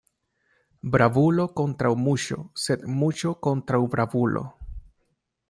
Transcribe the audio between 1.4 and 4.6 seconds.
kontraŭ muŝo, sed muŝo kontraŭ bravulo.